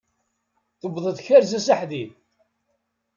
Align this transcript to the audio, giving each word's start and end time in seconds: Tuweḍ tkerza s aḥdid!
Tuweḍ 0.79 1.05
tkerza 1.17 1.59
s 1.65 1.67
aḥdid! 1.73 2.11